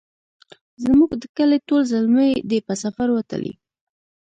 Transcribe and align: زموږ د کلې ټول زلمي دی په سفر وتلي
زموږ 0.83 1.11
د 1.21 1.23
کلې 1.37 1.57
ټول 1.67 1.81
زلمي 1.91 2.31
دی 2.49 2.59
په 2.67 2.73
سفر 2.83 3.07
وتلي 3.13 3.53